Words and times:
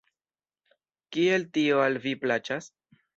Kiel 1.15 1.45
tio 1.57 1.83
al 1.83 1.99
vi 2.07 2.15
plaĉas? 2.25 2.71